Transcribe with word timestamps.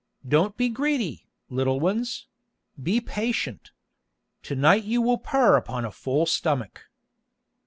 Don't 0.27 0.57
be 0.57 0.67
greedy, 0.67 1.27
little 1.47 1.79
ones—be 1.79 3.01
patient. 3.01 3.69
To 4.41 4.55
night 4.55 4.83
you 4.83 4.99
will 4.99 5.19
purr 5.19 5.55
upon 5.57 5.85
a 5.85 5.91
full 5.91 6.25
stomach." 6.25 6.85